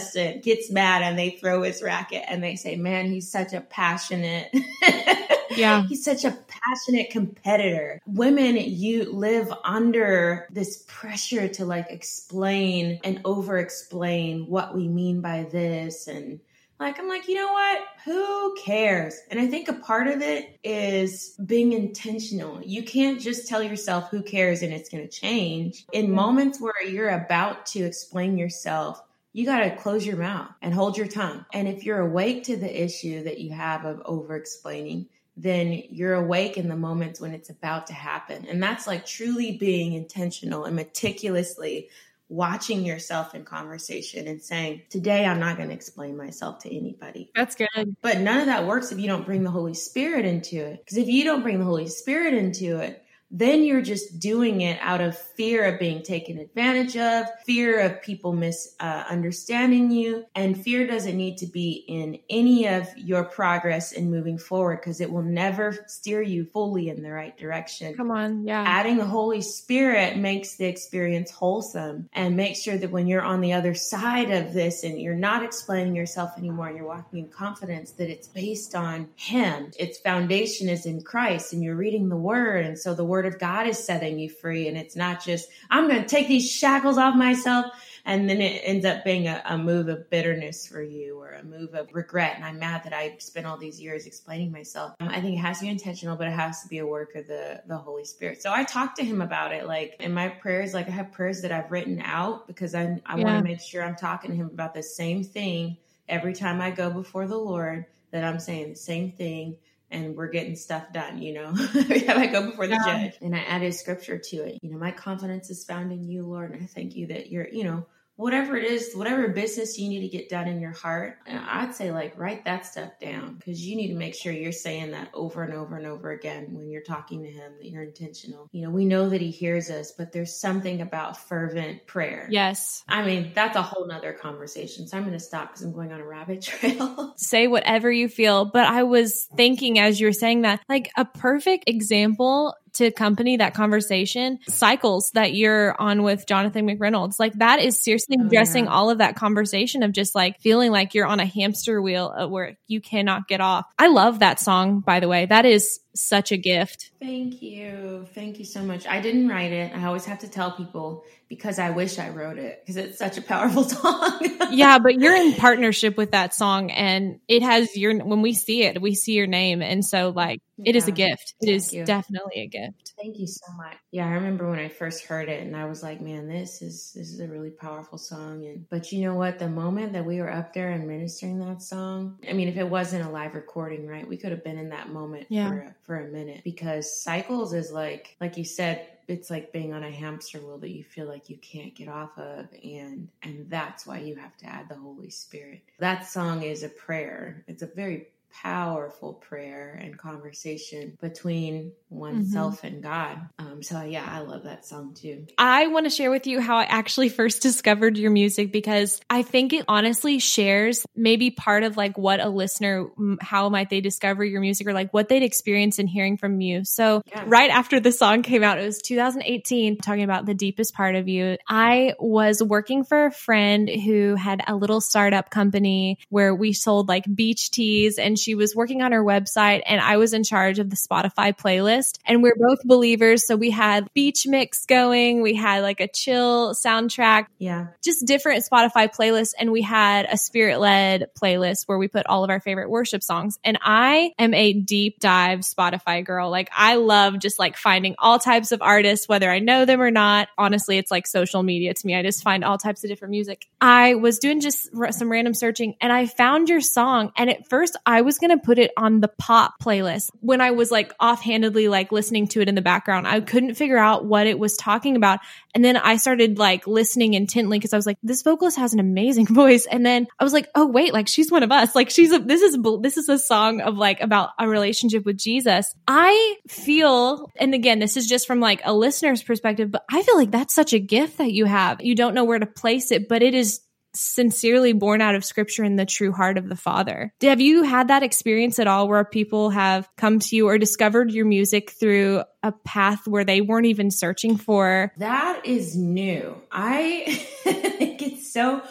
[0.43, 4.53] gets mad and they throw his racket and they say, man, he's such a passionate.
[5.51, 5.85] yeah.
[5.87, 8.01] He's such a passionate competitor.
[8.05, 15.21] Women, you live under this pressure to like explain and over explain what we mean
[15.21, 16.39] by this and
[16.79, 17.79] like, I'm like, you know what?
[18.03, 19.17] Who cares?
[19.29, 22.61] And I think a part of it is being intentional.
[22.61, 25.85] You can't just tell yourself who cares and it's going to change.
[25.93, 29.01] In moments where you're about to explain yourself,
[29.33, 31.45] you got to close your mouth and hold your tongue.
[31.51, 36.13] And if you're awake to the issue that you have of over explaining, then you're
[36.13, 38.45] awake in the moments when it's about to happen.
[38.47, 41.89] And that's like truly being intentional and meticulously
[42.29, 47.31] watching yourself in conversation and saying, Today I'm not going to explain myself to anybody.
[47.35, 47.95] That's good.
[48.01, 50.79] But none of that works if you don't bring the Holy Spirit into it.
[50.85, 53.02] Because if you don't bring the Holy Spirit into it,
[53.33, 57.99] then you're just doing it out of fear of being taken advantage of, fear of
[58.03, 60.25] people misunderstanding uh, you.
[60.35, 65.01] And fear doesn't need to be in any of your progress in moving forward because
[65.01, 67.95] it will never steer you fully in the right direction.
[67.95, 68.45] Come on.
[68.45, 68.63] Yeah.
[68.67, 73.41] Adding the Holy Spirit makes the experience wholesome and make sure that when you're on
[73.41, 77.29] the other side of this and you're not explaining yourself anymore and you're walking in
[77.29, 82.15] confidence that it's based on Him, its foundation is in Christ and you're reading the
[82.15, 82.67] Word.
[82.67, 84.67] And so the Word word of God is setting you free.
[84.67, 87.67] And it's not just, I'm going to take these shackles off myself.
[88.05, 91.43] And then it ends up being a, a, move of bitterness for you or a
[91.43, 92.33] move of regret.
[92.35, 94.93] And I'm mad that I spent all these years explaining myself.
[94.99, 97.15] Um, I think it has to be intentional, but it has to be a work
[97.15, 98.41] of the, the Holy Spirit.
[98.41, 99.67] So I talked to him about it.
[99.67, 103.17] Like in my prayers, like I have prayers that I've written out because I, I
[103.17, 103.23] yeah.
[103.23, 105.77] want to make sure I'm talking to him about the same thing
[106.09, 109.55] every time I go before the Lord, that I'm saying the same thing
[109.93, 111.53] and we're getting stuff done, you know.
[111.55, 113.07] I go before the yeah.
[113.07, 114.59] judge and I added scripture to it.
[114.61, 117.47] You know, my confidence is found in you, Lord, and I thank you that you're,
[117.47, 121.17] you know, whatever it is, whatever business you need to get done in your heart,
[121.27, 124.51] uh, I'd say like write that stuff down because you need to make sure you're
[124.51, 127.83] saying that over and over and over again when you're talking to him that you're
[127.83, 128.49] intentional.
[128.51, 132.27] You know, we know that he hears us, but there's something about fervent prayer.
[132.29, 132.83] Yes.
[132.87, 134.87] I mean, that's a whole nother conversation.
[134.87, 137.13] So I'm going to stop because I'm going on a rabbit trail.
[137.17, 138.45] Say whatever you feel.
[138.45, 143.37] But I was thinking as you were saying that, like a perfect example to accompany
[143.37, 147.19] that conversation, cycles that you're on with Jonathan McReynolds.
[147.19, 148.71] Like that is seriously oh, addressing yeah.
[148.71, 152.27] all of that conversation of just like feeling like you're on a hamster wheel uh,
[152.27, 153.65] where you cannot get off.
[153.77, 155.25] I love that song, by the way.
[155.25, 156.91] That is such a gift.
[156.99, 158.07] Thank you.
[158.15, 158.87] Thank you so much.
[158.87, 159.75] I didn't write it.
[159.75, 163.17] I always have to tell people because I wish I wrote it because it's such
[163.17, 164.19] a powerful song.
[164.51, 168.63] yeah, but you're in partnership with that song and it has your when we see
[168.63, 171.33] it, we see your name and so like it is a gift.
[171.41, 171.85] It Thank is you.
[171.85, 172.93] definitely a gift.
[173.01, 173.75] Thank you so much.
[173.91, 176.91] Yeah, I remember when I first heard it and I was like, man, this is
[176.95, 179.39] this is a really powerful song and but you know what?
[179.39, 182.69] The moment that we were up there and ministering that song, I mean, if it
[182.69, 184.07] wasn't a live recording, right?
[184.07, 185.49] We could have been in that moment Yeah.
[185.49, 189.73] for a, for a minute because cycles is like like you said it's like being
[189.73, 193.49] on a hamster wheel that you feel like you can't get off of and and
[193.49, 195.61] that's why you have to add the holy spirit.
[195.79, 197.43] That song is a prayer.
[197.47, 198.07] It's a very
[198.41, 204.93] powerful prayer and conversation between oneself and god um so yeah i love that song
[204.93, 209.01] too I want to share with you how I actually first discovered your music because
[209.09, 212.87] I think it honestly shares maybe part of like what a listener,
[213.21, 216.63] how might they discover your music or like what they'd experience in hearing from you.
[216.63, 217.23] So, Yeah.
[217.27, 221.07] right after the song came out, it was 2018, talking about the deepest part of
[221.07, 221.37] you.
[221.47, 226.87] I was working for a friend who had a little startup company where we sold
[226.87, 230.59] like beach teas and she was working on her website and I was in charge
[230.59, 233.27] of the Spotify playlist and we're both believers.
[233.27, 235.21] So we had beach mix going.
[235.21, 239.33] We had like a chill soundtrack, yeah just different Spotify playlists.
[239.37, 243.03] And we had a spirit led playlist where we put all of our favorite worship
[243.03, 243.37] songs.
[243.43, 246.29] And I am a deep dive Spotify girl.
[246.29, 249.91] Like I love just like finding all types of artists, whether I know them or
[249.91, 250.29] not.
[250.37, 251.95] Honestly, it's like social media to me.
[251.95, 253.45] I just find all types of different music.
[253.59, 257.11] I was doing just some random searching and I found your song.
[257.17, 260.09] And at first I was going to put it on the pop playlist.
[260.19, 263.77] When I was like offhandedly like listening to it in the background, I couldn't figure
[263.77, 265.19] out what it was talking about.
[265.55, 268.79] And then I started like listening intently because I was like, this vocalist has an
[268.79, 269.65] amazing voice.
[269.65, 271.75] And then I was like, oh wait, like she's one of us.
[271.75, 275.17] Like she's a, this is, this is a song of like about a relationship with
[275.17, 275.73] Jesus.
[275.87, 280.17] I feel, and again, this is just from like a listener's perspective, but I feel
[280.17, 281.81] like that's such a gift that you have.
[281.81, 283.61] You don't know where to place it, but it is
[283.95, 287.13] sincerely born out of scripture in the true heart of the father.
[287.21, 291.11] Have you had that experience at all where people have come to you or discovered
[291.11, 294.91] your music through a path where they weren't even searching for?
[294.97, 296.35] That is new.
[296.51, 297.03] I
[297.43, 298.61] think it's so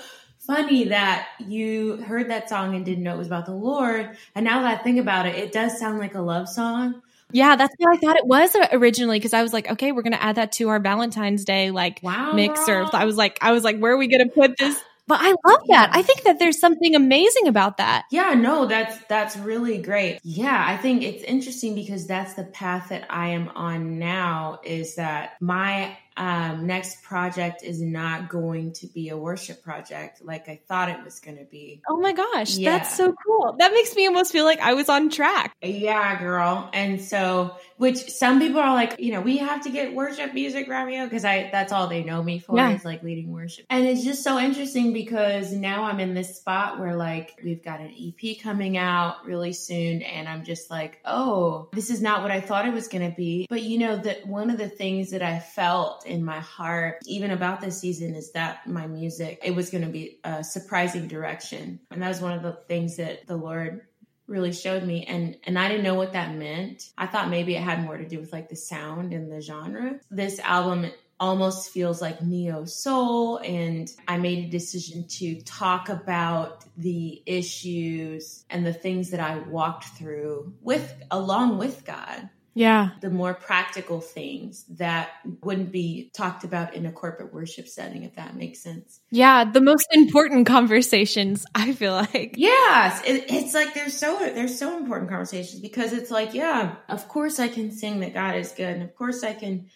[0.40, 4.16] funny that you heard that song and didn't know it was about the Lord.
[4.34, 7.00] And now that I think about it, it does sound like a love song.
[7.34, 10.02] Yeah, that's what I thought it was uh, originally because I was like, okay, we're
[10.02, 12.32] going to add that to our Valentine's Day like Wow.
[12.34, 12.84] mixer.
[12.84, 12.90] girl.
[12.92, 14.82] I was like, I was like, where are we going to put this?
[15.08, 15.90] But I love that.
[15.92, 18.04] I think that there's something amazing about that.
[18.10, 20.20] Yeah, no, that's that's really great.
[20.22, 24.94] Yeah, I think it's interesting because that's the path that I am on now is
[24.94, 30.60] that my um, next project is not going to be a worship project like I
[30.68, 31.80] thought it was going to be.
[31.88, 32.72] Oh my gosh, Yeah.
[32.78, 33.56] that's so cool.
[33.58, 35.54] That makes me almost feel like I was on track.
[35.62, 36.70] Yeah, girl.
[36.72, 40.68] And so, which some people are like, you know, we have to get worship music,
[40.68, 42.72] Romeo, because I that's all they know me for Yeah.
[42.72, 43.66] is like leading worship.
[43.70, 47.80] And it's just so interesting because now I'm in this spot where like we've got
[47.80, 52.30] an EP coming out really soon, and I'm just like, oh, this is not what
[52.30, 53.46] I thought it was gonna be.
[53.48, 57.30] But you know, that one of the things that I felt in my heart, even
[57.30, 61.80] about this season, is that my music, it was gonna be a surprising direction.
[61.90, 63.82] And that was one of the things that the Lord
[64.26, 66.90] really showed me and and I didn't know what that meant.
[66.96, 70.00] I thought maybe it had more to do with like the sound and the genre.
[70.10, 76.64] This album almost feels like neo soul and I made a decision to talk about
[76.76, 82.90] the issues and the things that I walked through with along with God Yeah.
[83.00, 85.10] the more practical things that
[85.42, 89.00] wouldn't be talked about in a corporate worship setting if that makes sense.
[89.10, 89.44] Yeah.
[89.44, 92.34] The most important conversations, I feel like.
[92.36, 97.08] Yes, it, it's like there's so there's so important conversations because it's like yeah, of
[97.08, 99.68] course I can sing that God is good, and of course I can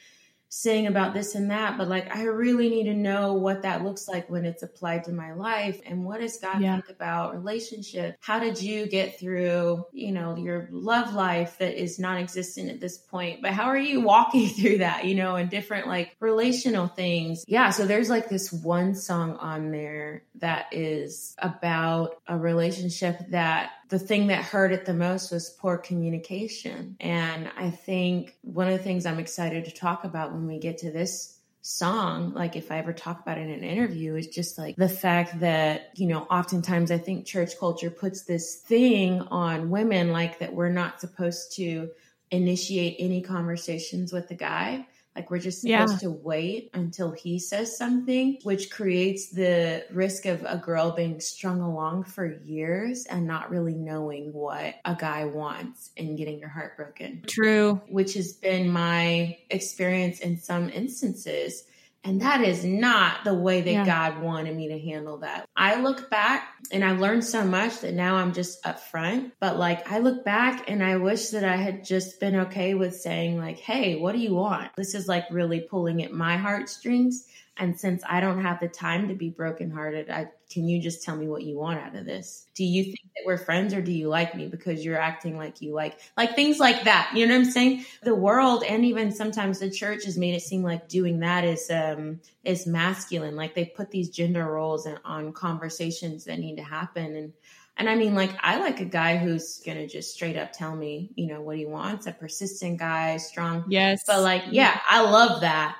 [0.48, 4.08] sing about this and that, but like I really need to know what that looks
[4.08, 6.74] like when it's applied to my life, and what does God Yeah.
[6.74, 8.16] think about relationship?
[8.20, 12.98] How did you get through you know your love life that is non-existent at this
[12.98, 13.42] point?
[13.42, 15.04] But how are you walking through that?
[15.04, 17.44] You know, and different like relational things.
[17.48, 23.70] Yeah, so there's like this one song on there that is about a relationship that
[23.88, 26.96] the thing that hurt it the most was poor communication.
[27.00, 30.78] And I think one of the things I'm excited to talk about when we get
[30.78, 34.56] to this song, like if I ever talk about it in an interview, is just
[34.56, 39.70] like the fact that, you know, oftentimes I think church culture puts this thing on
[39.70, 41.90] women like that we're not supposed to
[42.30, 44.86] initiate any conversations with the guy.
[45.16, 45.86] Like we're just Yeah.
[45.86, 51.18] supposed to wait until he says something, which creates the risk of a girl being
[51.20, 56.50] strung along for years and not really knowing what a guy wants and getting your
[56.50, 57.80] heart broken True.
[57.88, 61.64] which has been my experience in some instances.
[62.06, 63.84] And that is not the way that Yeah.
[63.84, 65.48] God wanted me to handle that.
[65.56, 69.32] I look back and I've learned so much that now I'm just upfront.
[69.40, 72.94] But like, I look back and I wish that I had just been okay with
[72.94, 74.70] saying, like, hey, what do you want?
[74.76, 77.26] This is like really pulling at my heartstrings.
[77.58, 81.16] And since I don't have the time to be brokenhearted, I can you just tell
[81.16, 82.46] me what you want out of this?
[82.54, 85.62] Do you think that we're friends or do you like me because you're acting like
[85.62, 87.10] you like like things like that?
[87.14, 87.86] You know what I'm saying?
[88.02, 91.70] The world and even sometimes the church has made it seem like doing that is
[91.70, 93.36] um is masculine.
[93.36, 97.32] Like they put these gender roles in, on conversations that need to happen and
[97.78, 101.10] and I mean, like, I like a guy who's gonna just straight up tell me,
[101.14, 104.02] you know, what he wants, a persistent guy, strong, Yes.
[104.06, 105.76] but like, yeah, I love that.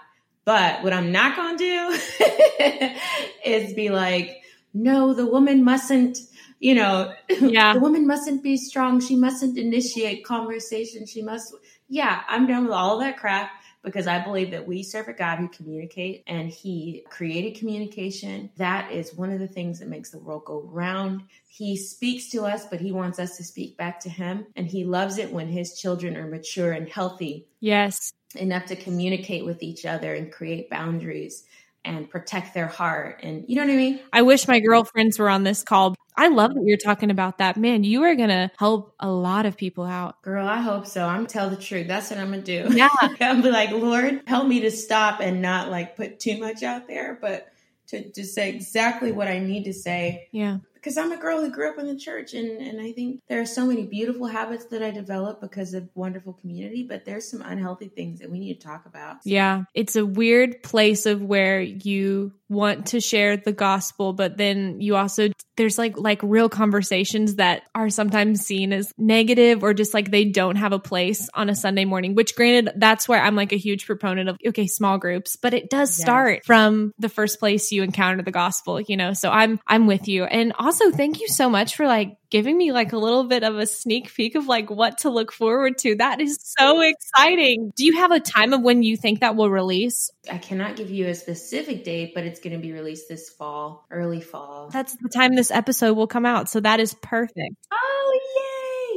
[0.47, 1.99] But what I'm not gonna do
[3.45, 6.19] is be like, no, the woman mustn't,
[6.61, 7.75] you know, Yeah.
[7.75, 9.01] the woman mustn't be strong.
[9.01, 11.05] She mustn't initiate conversation.
[11.05, 11.53] She must,
[11.89, 13.51] yeah, I'm done with all of that crap
[13.83, 18.51] because I believe that we serve a God who communicate and he created communication.
[18.57, 21.23] That is one of the things that makes the world go round.
[21.49, 24.47] He speaks to us, but he wants us to speak back to him.
[24.55, 28.13] And he loves it when his children are mature and healthy yes.
[28.39, 31.45] Enough to communicate with each other and create boundaries
[31.85, 33.21] and protect their heart.
[33.23, 34.01] And you know what I mean?
[34.13, 35.95] I wish my girlfriends were on this call.
[36.19, 37.57] I love that you're talking about that.
[37.57, 40.21] Man, you are going to help a lot of people out.
[40.23, 41.07] Girl, I hope so.
[41.07, 41.87] I'm tell the truth.
[41.87, 42.69] That's what I'm gonna do.
[42.71, 42.89] Yeah.
[43.21, 46.89] I'm be like, Lord, help me to stop and not like put too much out
[46.89, 47.53] there, but
[47.89, 50.29] to, to say exactly what I need to say.
[50.33, 50.59] Yeah.
[50.87, 53.41] Because I'm a girl who grew up in the church and, and I think there
[53.41, 57.43] are so many beautiful habits that I developed because of wonderful community, but there's some
[57.43, 59.17] unhealthy things that we need to talk about.
[59.25, 59.65] Yeah.
[59.75, 64.97] It's a weird place of where you want to share the gospel, but then you
[64.97, 70.11] also there's like like real conversations that are sometimes seen as negative or just like
[70.11, 73.53] they don't have a place on a Sunday morning, which granted that's where I'm like
[73.53, 76.01] a huge proponent of okay, small groups, but it does Yes.
[76.01, 79.13] start from the first place you encounter the gospel, you know.
[79.13, 80.25] So I'm I'm with you.
[80.25, 83.57] And also thank you so much for like giving me like a little bit of
[83.57, 85.97] a sneak peek of like what to look forward to.
[85.97, 87.73] That is so exciting.
[87.77, 90.11] Do you have a time of when you think that will release?
[90.31, 93.87] I cannot give you a specific date, but it's going to be released this fall,
[93.91, 94.71] early fall.
[94.71, 96.49] That's the time this episode will come out.
[96.49, 97.57] So that is perfect.
[97.73, 98.21] Oh,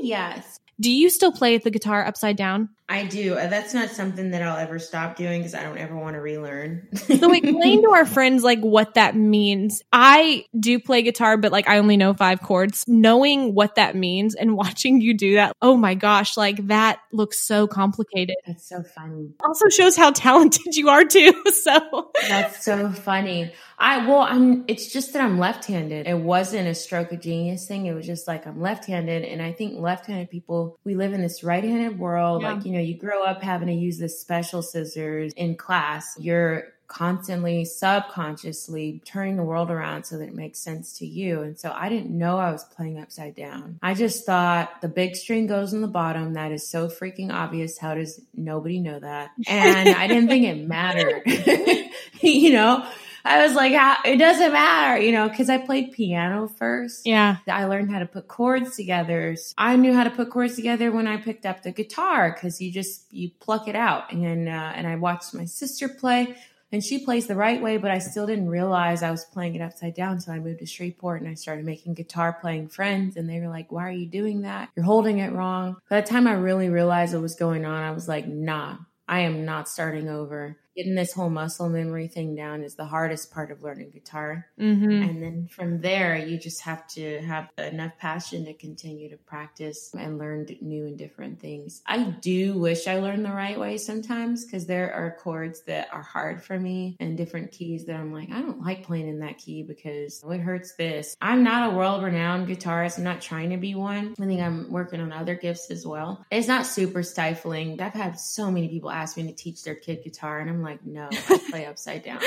[0.02, 0.08] yay!
[0.08, 0.60] Yes.
[0.80, 2.70] Do you still play the guitar upside down?
[2.92, 3.36] I do.
[3.36, 6.22] Uh, That's not something that I'll ever stop doing because I don't ever want to
[6.22, 6.88] relearn.
[7.20, 9.84] So explain to our friends like what that means.
[9.94, 12.86] I do play guitar, but like I only know five chords.
[12.88, 17.40] Knowing what that means and watching you do that, oh my gosh, like that looks
[17.40, 18.36] so complicated.
[18.48, 19.34] That's so funny.
[19.44, 21.32] Also shows how talented you are too.
[21.60, 23.52] So That's so funny.
[23.78, 24.66] I well, I'm.
[24.68, 26.06] It's just that I'm left-handed.
[26.06, 27.86] It wasn't a stroke of genius thing.
[27.86, 31.44] It was just like I'm left-handed, and I think left-handed people we live in this
[31.44, 32.42] right-handed world.
[32.42, 32.54] Yeah.
[32.54, 36.16] Like you know, you grow up having to use the special scissors in class.
[36.20, 41.42] You're constantly subconsciously turning the world around so that it makes sense to you.
[41.42, 43.78] And so I didn't know I was playing upside down.
[43.82, 46.34] I just thought the big string goes in the bottom.
[46.34, 47.78] That is so freaking obvious.
[47.78, 49.30] How does nobody know that?
[49.48, 51.22] And I didn't think it mattered.
[52.22, 52.86] you know,
[53.26, 57.06] I was like, "Ah, it doesn't matter, you know, because I played piano first.
[57.06, 57.38] yeah.
[57.48, 59.36] I learned how to put chords together.
[59.58, 62.72] I knew how to put chords together when I picked up the guitar because you
[62.72, 64.12] just you pluck it out.
[64.12, 66.36] And uh, and I watched my sister play,
[66.72, 69.62] and she plays the right way, but I still didn't realize I was playing it
[69.62, 70.20] upside down.
[70.20, 73.50] So I moved to Shreveport and I started making guitar playing friends, and they were
[73.50, 74.70] like, "Why are you doing that?
[74.76, 77.92] You're holding it wrong." By the time I really realized what was going on, I
[77.92, 78.78] was like, "Nah."
[79.10, 80.56] I am not starting over.
[80.80, 84.48] Getting this whole muscle memory thing down is the hardest part of learning guitar.
[84.58, 84.90] Mm-hmm.
[84.90, 89.94] And then from there, you just have to have enough passion to continue to practice
[89.94, 91.82] and learn new and different things.
[91.86, 96.02] I do wish I learned the right way sometimes because there are chords that are
[96.02, 99.38] hard for me and different keys that I'm like, I don't like playing in that
[99.38, 101.18] key because it hurts this.
[101.20, 103.00] I'm not a world renowned guitarist.
[103.00, 104.16] I'm not trying to be one.
[104.18, 106.26] I think I'm working on other gifts as well.
[106.32, 107.82] It's not super stifling.
[107.82, 110.69] I've had so many people ask me to teach their kid guitar, and I'm like,
[110.86, 112.20] no, I play upside down.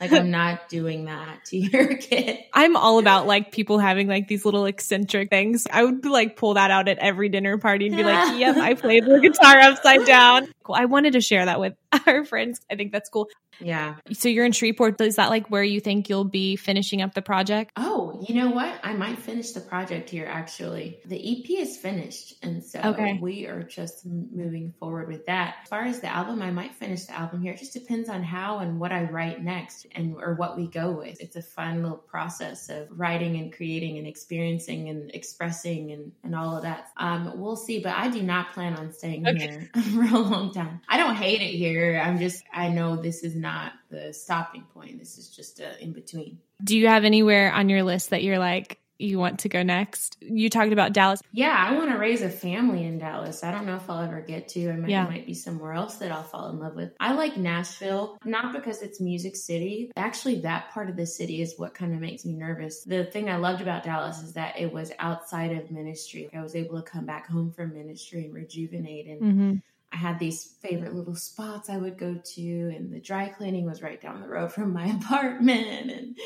[0.00, 2.38] Like, I'm not doing that to your kid.
[2.52, 5.66] I'm all about like people having like these little eccentric things.
[5.70, 8.74] I would like pull that out at every dinner party and be like, "Yep, I
[8.74, 10.76] played the guitar upside down." Cool.
[10.76, 11.74] I wanted to share that with
[12.06, 12.60] our friends.
[12.70, 13.28] I think that's cool.
[13.60, 13.96] Yeah.
[14.12, 15.00] So you're in Shreveport.
[15.00, 17.72] Is that like where you think you'll be finishing up the project?
[17.76, 17.91] Oh,
[18.28, 18.80] you know what?
[18.82, 21.00] I might finish the project here actually.
[21.06, 22.34] The EP is finished.
[22.42, 23.18] And so Okay.
[23.20, 25.56] we are just moving forward with that.
[25.62, 27.52] As far as the album, I might finish the album here.
[27.52, 30.92] It just depends on how and what I write next and or what we go
[30.92, 31.20] with.
[31.20, 36.34] It's a fun little process of writing and creating and experiencing and expressing and, and
[36.34, 36.88] all of that.
[36.96, 39.48] Um, we'll see, but I do not plan on staying Okay.
[39.50, 40.80] here for a long time.
[40.88, 42.00] I don't hate it here.
[42.02, 44.98] I'm just I know this is not the stopping point.
[44.98, 46.38] This is just a in between.
[46.62, 50.16] Do you have anywhere on your list that you're like, you want to go next?
[50.20, 51.20] You talked about Dallas.
[51.32, 53.42] Yeah, I want to raise a family in Dallas.
[53.42, 54.70] I don't know if I'll ever get to.
[54.70, 55.04] I might, Yeah.
[55.06, 56.92] it might be somewhere else that I'll fall in love with.
[57.00, 59.90] I like Nashville, not because it's Music City.
[59.96, 62.84] Actually, that part of the city is what kind of makes me nervous.
[62.84, 66.30] The thing I loved about Dallas is that it was outside of ministry.
[66.32, 69.54] I was able to come back home from ministry and rejuvenate and Mm-hmm.
[69.94, 72.42] I had these favorite little spots I would go to,
[72.74, 76.16] and the dry cleaning was right down the road from my apartment, and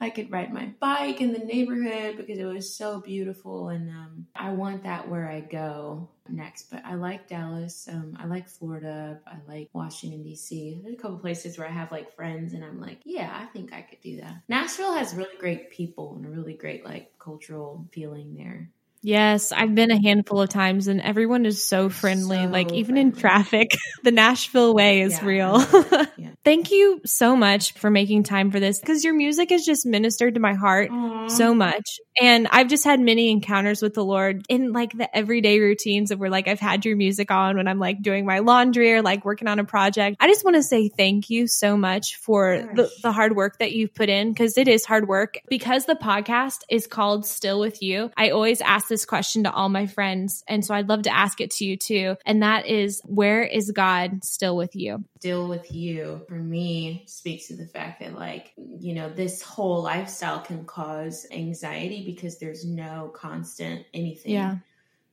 [0.00, 3.68] I could ride my bike in the neighborhood because it was so beautiful.
[3.68, 6.70] And um, I want that where I go next.
[6.70, 7.86] But I like Dallas.
[7.90, 9.20] Um, I like Florida.
[9.26, 10.80] I like Washington D.C.
[10.82, 13.72] There's a couple places where I have like friends, and I'm like, yeah, I think
[13.72, 14.42] I could do that.
[14.48, 18.70] Nashville has really great people and a really great like cultural feeling there.
[19.02, 22.44] Yes, I've been a handful of times and everyone is so friendly.
[22.44, 23.70] So like even in traffic,
[24.04, 25.54] the Nashville way is Yeah, real.
[25.54, 26.08] I love it.
[26.18, 26.30] Yeah.
[26.44, 30.34] Thank you so much for making time for this because your music has just ministered
[30.34, 31.28] to my heart Aw.
[31.28, 31.98] so much.
[32.20, 36.18] And I've just had many encounters with the Lord in like the everyday routines of
[36.18, 39.24] where like I've had your music on when I'm like doing my laundry or like
[39.24, 40.18] working on a project.
[40.20, 43.72] I just want to say thank you so much for the, the hard work that
[43.72, 45.38] you've put in because it is hard work.
[45.48, 49.70] Because the podcast is called Still With You, I always ask this question to all
[49.70, 50.44] my friends.
[50.46, 52.16] And so I'd love to ask it to you too.
[52.26, 55.02] And that is, where is God still with you?
[55.20, 59.82] still with you for me speaks to the fact that like you know this whole
[59.82, 64.56] lifestyle can cause anxiety because there's no constant anything Yeah.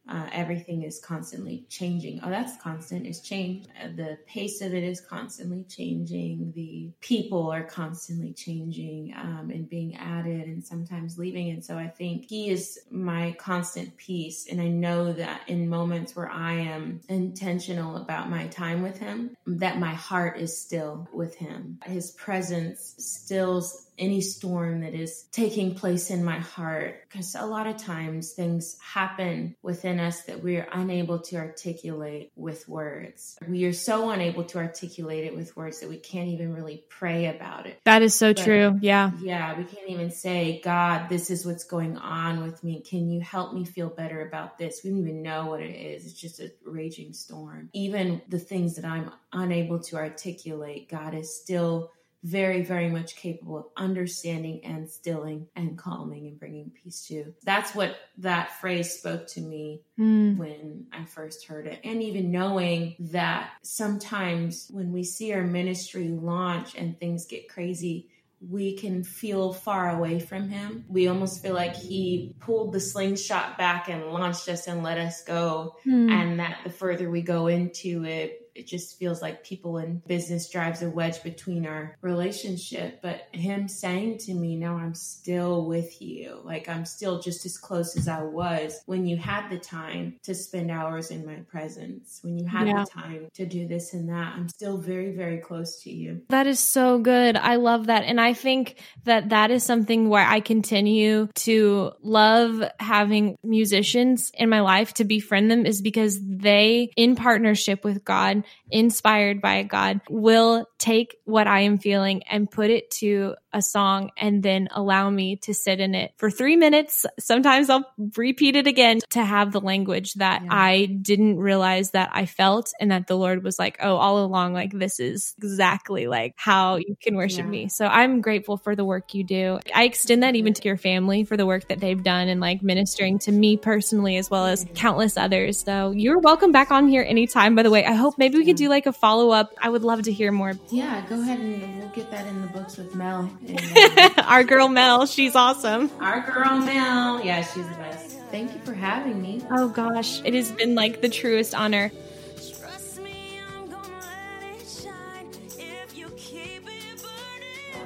[0.10, 2.20] Uh, everything is constantly changing.
[2.24, 3.06] Oh that's constant.
[3.06, 3.68] Is change.
[3.82, 6.54] Uh, the pace of it is constantly changing.
[6.56, 11.50] The people are constantly changing um, and being added and sometimes leaving.
[11.50, 14.48] And so i think he is my constant peace.
[14.50, 19.36] And i know that in moments where i am intentional about my time with him
[19.46, 21.80] that my heart is still with him.
[21.86, 27.68] His presence stills any storm that is taking place in my heart because a lot
[27.68, 33.66] of times things happen within us that we are unable to articulate with words we
[33.66, 37.66] are so unable to articulate it with words that we can't even really pray about
[37.66, 38.80] it That is so But- true.
[38.82, 39.12] Yeah.
[39.22, 42.82] yeah, we can't even say, God, this is what's going on with me.
[42.82, 44.82] Can you help me feel better about this?
[44.84, 46.06] We don't even know what it is.
[46.06, 47.70] It's just a raging storm.
[47.74, 51.92] Even the things that I'm unable to articulate, God is still
[52.24, 57.34] very, very much capable of understanding and stilling and calming and bringing peace to.
[57.44, 60.38] That's what that phrase spoke to me Mm.
[60.38, 61.80] when I first heard it.
[61.84, 68.10] And even knowing that sometimes when we see our ministry launch and things get crazy,
[68.40, 70.86] we can feel far away from him.
[70.88, 75.24] We almost feel like he pulled the slingshot back and launched us and let us
[75.24, 75.76] go.
[75.88, 76.12] Mm.
[76.12, 80.50] And that the further we go into it, it just feels like people in business
[80.50, 83.02] drives a wedge between our relationship.
[83.02, 86.40] But him saying to me, No, I'm still with you.
[86.44, 90.34] Like I'm still just as close as I was when you had the time to
[90.34, 92.84] spend hours in my presence, when you had Yeah.
[92.84, 94.34] the time to do this and that.
[94.36, 96.22] I'm still very, very close to you.
[96.30, 97.38] That is so good.
[97.38, 98.04] I love that.
[98.04, 104.50] And I think that that is something where I continue to love having musicians in
[104.50, 110.02] my life to befriend them is because they, in partnership with God, inspired by God,
[110.10, 115.10] will take what I am feeling and put it to a song and then allow
[115.10, 117.06] me to sit in it for three minutes.
[117.20, 117.86] Sometimes I'll
[118.16, 120.50] repeat it again to have the language that Yeah.
[120.52, 124.54] I didn't realize that I felt and that the Lord was like, oh, all along,
[124.54, 127.52] like this is exactly like how you can worship Yeah.
[127.52, 127.70] me.
[127.70, 129.60] So I'm grateful for the work you do.
[129.74, 132.62] I extend that even to your family for the work that they've done and like
[132.62, 135.64] ministering to me personally as well as countless others.
[135.64, 137.86] So you're welcome back on here anytime, by the way.
[137.86, 139.54] I hope maybe we could do like a follow up.
[139.62, 140.54] I would love to hear more.
[140.70, 143.30] Yeah, go ahead and we'll get that in the books with Mel.
[143.48, 145.92] And, Our girl Mel, she's awesome.
[146.00, 147.22] our girl Mel.
[147.24, 148.18] Yeah, she's the best.
[148.32, 149.42] Thank you for having me.
[149.52, 151.92] Oh gosh, it has been like the truest honor.
[152.36, 157.86] Trust me, I'm gonna let it shine if you keep it burning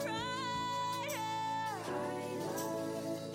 [0.00, 1.16] bright.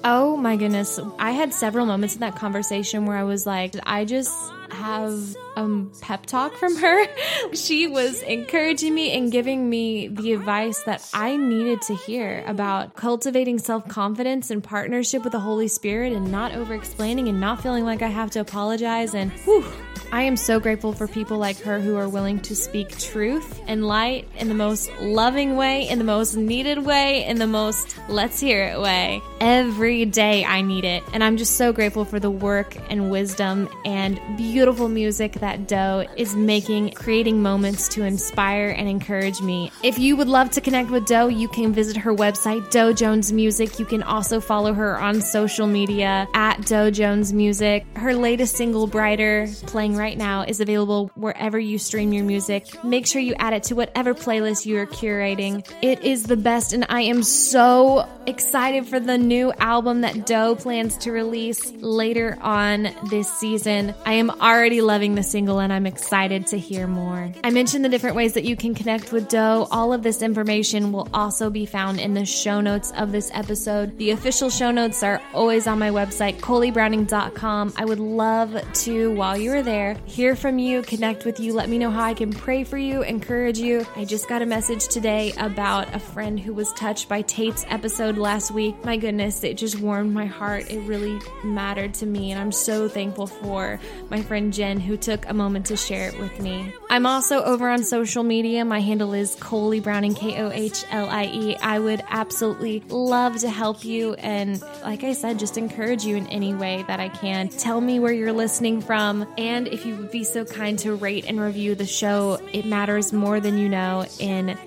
[0.04, 1.00] Oh my goodness.
[1.20, 4.34] I had several moments in that conversation where I was like, I just
[4.72, 7.06] have a pep talk from her.
[7.54, 12.96] she was encouraging me and giving me the advice that I needed to hear about
[12.96, 17.62] cultivating self confidence and partnership with the Holy Spirit and not over explaining and not
[17.62, 19.14] feeling like I have to apologize.
[19.14, 19.66] And whew,
[20.12, 23.86] I am so grateful for people like her who are willing to speak truth and
[23.86, 28.40] light in the most loving way, in the most needed way, in the most let's
[28.40, 29.22] hear it way.
[29.40, 31.04] Every day I need it.
[31.14, 36.06] And I'm just so grateful for the work and wisdom and beautiful music that Doe
[36.16, 39.72] is making, creating moments to inspire and encourage me.
[39.84, 43.32] If you would love to connect with Doe, you can visit her website, Doe Jones
[43.32, 43.80] Music.
[43.80, 47.86] You can also follow her on social media at Doe Jones Music.
[47.96, 52.84] Her latest single, Brighter, playing right now is available wherever you stream your music.
[52.84, 55.68] Make sure you add it to whatever playlist you are curating.
[55.82, 60.56] It is the best, and I am so excited for the new album that Doe
[60.56, 63.94] plans to release later on this season.
[64.06, 67.32] I am already loving the single and I'm excited to hear more.
[67.44, 69.68] I mentioned the different ways that you can connect with Doe.
[69.70, 73.98] All of this information will also be found in the show notes of this episode.
[73.98, 77.74] The official show notes are always on my website, KohlieBrowning.com.
[77.76, 78.56] I would love
[78.86, 82.14] to, while you're there, hear from you, connect with you, let me know how I
[82.14, 83.86] can pray for you, encourage you.
[83.96, 88.18] I just got a message today about a friend who was touched by Tate's episode
[88.18, 88.76] last week.
[88.86, 90.70] My goodness, it just warmed my heart.
[90.70, 95.28] It really mattered to me, and I'm so thankful for my friend Jen who took
[95.28, 96.74] a moment to share it with me.
[96.90, 98.66] I'm also over on social media.
[98.66, 101.56] My handle is Kohlie Browning, K O H L I E.
[101.58, 106.28] I would absolutely love to help you and, like I said, just encourage you in
[106.28, 107.50] any way that I can.
[107.50, 111.26] Tell me where you're listening from, and if you would be so kind to rate
[111.28, 114.58] and review the show, it matters more than you know in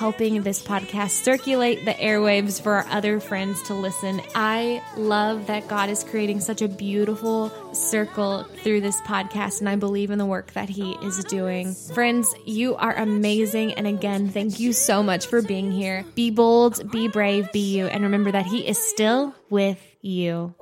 [0.00, 4.18] helping this podcast circulate the airwaves for our other friends to listen.
[4.34, 9.76] I love that God is creating such a beautiful circle through this podcast, and I
[9.76, 11.74] believe in the work that He is doing.
[11.92, 13.74] Friends, you are amazing.
[13.74, 16.06] And again, thank you so much for being here.
[16.14, 20.54] Be bold, be brave, be you, and remember that He is still with you.